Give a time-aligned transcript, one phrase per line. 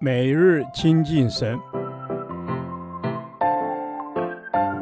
[0.00, 1.58] 每日亲近神，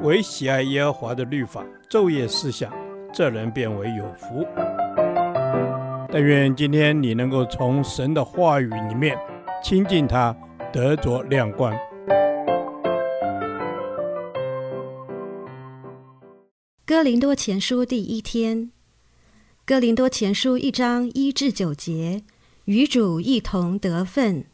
[0.03, 2.73] 唯喜爱耶和华的律法，昼夜思想，
[3.13, 4.47] 这人便为有福。
[6.11, 9.17] 但愿今天你能够从神的话语里面
[9.63, 10.35] 亲近他，
[10.73, 11.73] 得着亮光。
[16.85, 18.71] 哥林多前书第一天，
[19.65, 22.23] 哥林多前书一章一至九节，
[22.65, 24.47] 与主一同得分。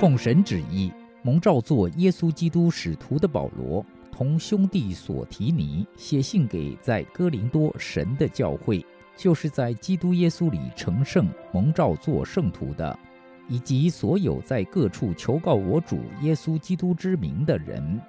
[0.00, 0.90] 奉神旨意，
[1.20, 8.82] 蒙召做耶稣基督使徒的保罗，同兄弟所提尼写信给在哥林多神的教会，
[9.14, 12.98] 就是在基督耶稣里成圣、蒙召做圣徒的，
[13.46, 18.00] 以及所有在各处求告我主耶稣基督之名的人。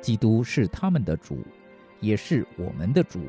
[0.00, 1.38] 基督是他们的主，
[2.00, 3.20] 也是我们的主。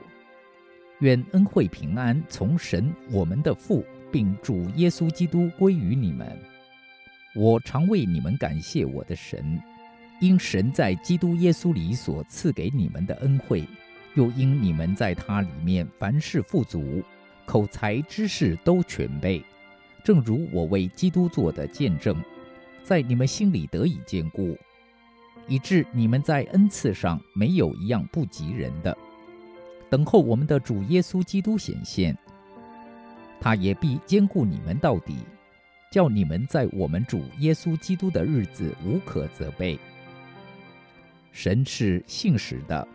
[1.01, 6.35] 愿恩惠平安从神我们的父，并主耶稣基督归于你们。
[7.39, 9.57] 我常为你们感谢我的神，
[10.19, 13.65] 因神在基督耶稣里所赐给你们的恩惠，
[14.15, 17.01] 又因你们在他里面凡事富足，
[17.45, 19.41] 口才知识都全备，
[20.03, 22.21] 正如我为基督做的见证，
[22.83, 24.57] 在你们心里得以坚固，
[25.47, 28.97] 以致你们在恩赐上没有一样不及人的。
[29.89, 32.17] 等候我们的主耶稣基督显现，
[33.39, 35.15] 他也必坚固你们到底。
[35.91, 39.79] 叫你们在我们主耶稣基督的日子无可责备。
[41.31, 42.87] 神是信实的，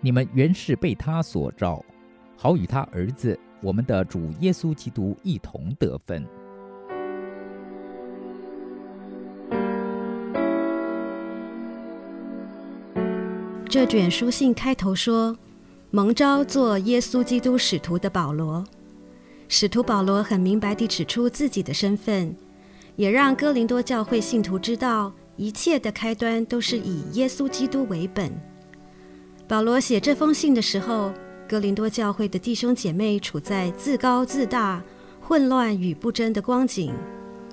[0.00, 1.84] 你们原是被他所召，
[2.36, 6.24] 好与他儿子我们的主耶稣基督一同得分。
[13.68, 15.36] 这卷书信开头说
[15.90, 18.64] ：“蒙召做耶稣基督使徒的保罗。”
[19.48, 22.36] 使徒保罗很明白地指出自己的身份，
[22.96, 28.30] 也让哥林多教会信徒知道，一切的开端都是以耶稣基督为本。
[29.48, 31.10] 保罗写这封信的时候，
[31.48, 34.84] 哥林多教会的弟兄姐妹处在自高自大、
[35.18, 36.92] 混乱与不争的光景，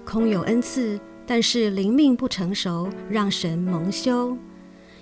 [0.03, 4.37] 空有恩赐，但是灵命不成熟，让神蒙羞，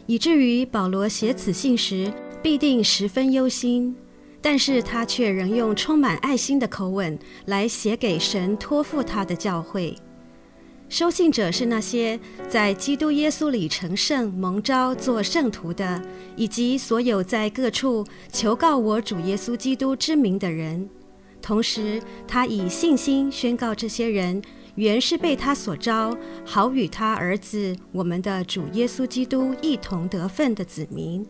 [0.06, 3.96] 以至于保罗写此信时必定十分忧心。
[4.44, 9.96] 但是他却仍用充满爱心的口吻来写给神托付他的教会。
[10.90, 16.00] 收信者是那些在基督耶稣里成圣、蒙召做圣徒的，
[16.36, 20.88] 以及所有在各处求告我主耶稣基督之名的人。
[21.42, 24.42] 同时，他以信心宣告这些人
[24.76, 26.16] 原是被他所召，
[26.46, 31.26] 好与他儿子我们的主耶稣基督一同得分的子民。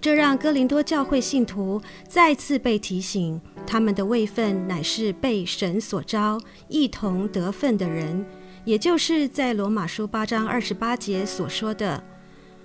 [0.00, 6.38] 这让哥林多教会信徒再次被提醒，他们的位分乃是被神所召，
[6.68, 8.24] 一同得分的人，
[8.64, 12.02] 也就是在罗马书八章二十八节所说的：“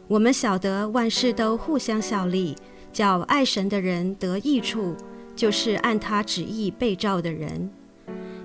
[0.09, 2.55] 我们晓得万事都互相效力，
[2.91, 4.95] 叫爱神的人得益处，
[5.35, 7.69] 就是按他旨意被召的人。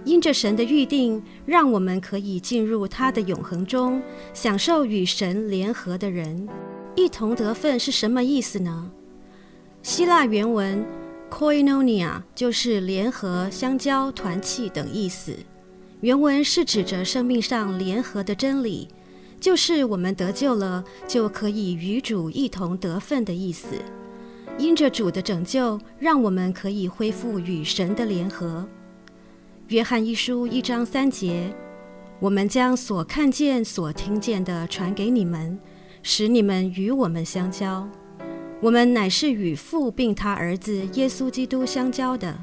[0.05, 4.03] 因着神的预定，让我们可以进入他的永恒中，
[4.35, 6.47] 享受与神联合的人。”
[6.97, 8.91] 一同得分是什么意思呢？
[9.83, 10.85] 希腊原文
[11.31, 15.35] koinonia 就是联合、相交、团契等意思。
[16.01, 18.89] 原文是指着生命上联合的真理，
[19.41, 23.69] 就是我们得救了就可以与主一同得分的意思。
[24.57, 28.65] 因着主的拯救，让我们可以恢复与神的联合。
[29.69, 31.53] 约翰一书一章三节，
[32.21, 35.59] 我们将所看见、所听见的传给你们。
[36.07, 37.89] 使你们与我们相交，
[38.61, 42.39] 我们乃是与父并他儿子耶稣基督相交的。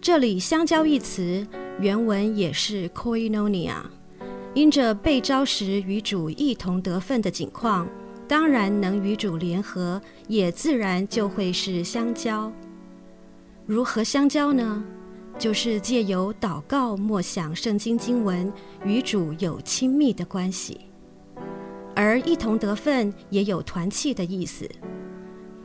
[0.00, 1.46] 这里“相交”一词
[1.78, 3.76] 原文也是 koinonia，
[4.52, 7.88] 因着被召时与主一同得分的景况，
[8.26, 12.52] 当然能与主联合，也自然就会是相交。
[13.64, 14.84] 如何相交呢？
[15.38, 18.52] 就是借由祷告、默想圣经经文，
[18.84, 20.80] 与主有亲密的关系。
[21.96, 24.68] 而一同得分也有团契的意思。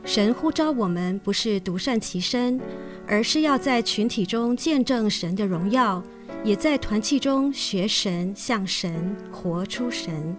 [0.04, 2.58] 神呼召我们不是独善其身，
[3.06, 6.02] 而是要在群体中见证神的荣耀，
[6.42, 10.36] 也在团契中学神、像神、活出神。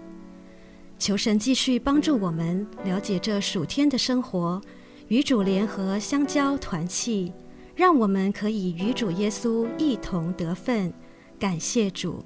[1.00, 4.62] 求神继续帮助我们了解这暑天的生活，
[5.08, 7.32] 与主联合、相交、团契，
[7.76, 10.92] 让我们可以与主耶稣一同得分。
[11.40, 12.24] 感谢主。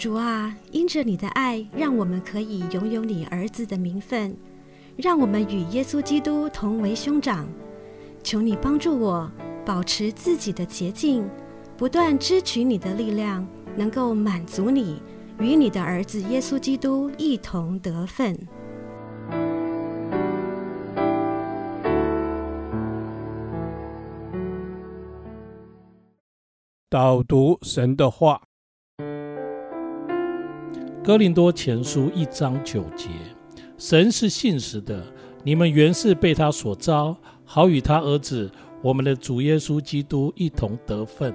[0.00, 4.34] 主啊，因着你的爱，让我们可以拥有你儿子的名分，
[4.96, 7.46] 让我们与耶稣基督同为兄长。
[8.22, 9.30] 求你帮助我
[9.62, 11.28] 保持自己的洁净，
[11.76, 15.02] 不断支取你的力量，能够满足你，
[15.38, 18.34] 与你的儿子耶稣基督一同得分。
[26.88, 28.40] 导读神的话，
[31.10, 33.08] 《哥林多前书》一章九节：
[33.76, 35.02] 神是信实的，
[35.42, 38.48] 你们原是被他所招，好与他儿子
[38.80, 41.34] 我们的主耶稣基督一同得分。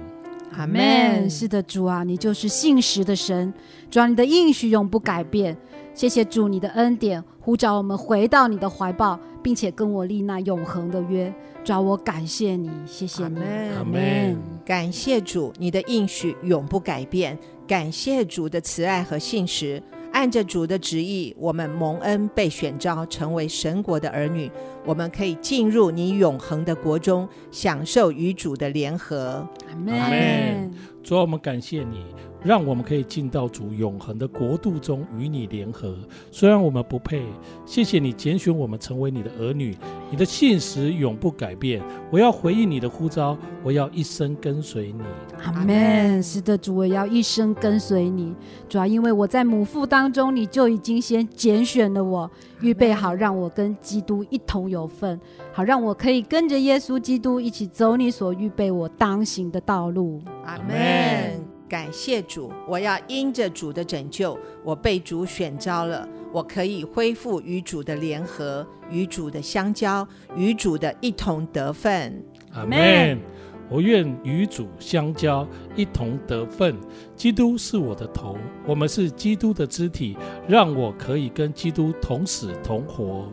[0.52, 1.28] 阿门。
[1.28, 3.52] 是的，主啊，你就是信实的神，
[3.90, 5.54] 主啊，你的应许永不改变。
[5.92, 11.30] 谢谢主，你的恩典呼召我们回到你的怀抱，并且跟我立那永恒的约。
[11.62, 13.38] 主啊，我感谢你，谢谢你。
[13.76, 14.38] 阿门。
[14.64, 17.38] 感谢主，你的应许永不改变。
[17.66, 19.82] 感谢主的慈爱和信实。
[20.12, 24.50] 按着主的旨意，我们蒙恩被选召，成为神国的儿女。
[24.82, 29.46] 我们可以进入你永恒的国中，享受与主的联合。
[29.68, 30.70] 阿门。
[31.06, 32.04] 主啊，我们感谢你。
[32.42, 35.96] 让我们可以进到主永恒的国度中与你联合，
[36.30, 37.22] 虽然我们不配，
[37.64, 39.76] 谢谢你拣选我们成为你的儿女，
[40.10, 41.82] 你的信实永不改变。
[42.10, 45.00] 我要回应你的呼召，我要一生跟随你。
[45.44, 46.22] 阿门。
[46.22, 48.34] 是的，主，我要一生跟随你。
[48.68, 52.30] 主要因为我在母腹当中，你就已经先拣选了我，
[52.60, 55.20] 预备好让我跟基督一同有份，
[55.52, 60.20] 好让我可以跟着耶稣基督一起走你所预备我当行的道路。
[60.46, 61.44] 阿门。
[61.68, 70.06] 感谢主，我要因着主的拯救，我被主选召了，我可以恢复与主的联合，与主的相交，
[70.36, 72.24] 与主的一同得分。
[72.52, 73.18] 阿门。
[73.68, 76.74] 我愿与主相交，一同得分。
[77.16, 78.36] 基督是我的头，
[78.66, 80.16] 我们是基督的肢体，
[80.46, 83.26] 让我可以跟基督同死同活。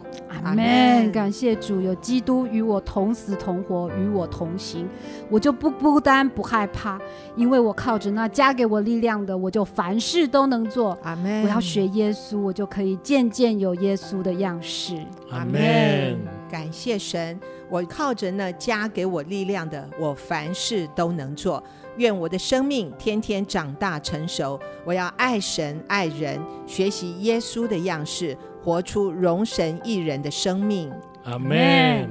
[0.43, 1.11] 阿门。
[1.11, 4.87] 感谢主，有基督与我同死同活，与我同行，
[5.29, 6.99] 我就不孤单不害怕，
[7.35, 10.97] 因为我靠着那加给我力量的，我就凡事都能做。
[11.03, 11.43] 阿门。
[11.43, 14.97] 我要学耶稣，我就可以渐渐有耶稣的样式。
[15.29, 16.17] 阿门。
[16.49, 17.37] 感谢神。
[17.69, 21.63] 我靠着那加给我力量的，我凡事都能做。
[21.97, 24.59] 愿我的生命天天长大成熟。
[24.85, 30.91] 我要爱神爱人，学习耶稣的样式，活出荣神一人的生命。
[31.23, 32.09] 阿门。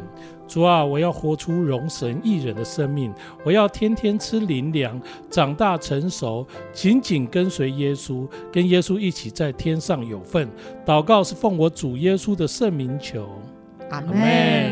[0.48, 3.12] 主啊，我要活出荣神一人的生命。
[3.42, 5.00] 我要天天吃灵粮，
[5.30, 10.48] 长大成熟，紧紧跟随耶稣，跟耶稣一起在天上有份。
[10.84, 13.26] 祷告是奉我主耶稣的圣名求。
[13.90, 14.71] 阿门。